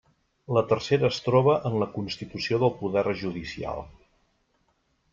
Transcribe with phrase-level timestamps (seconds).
[0.55, 3.89] La tercera es troba en la constitució del poder judicial.